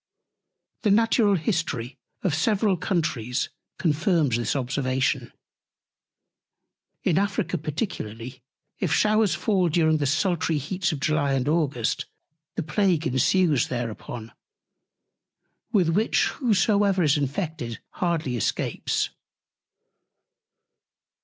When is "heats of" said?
10.57-10.99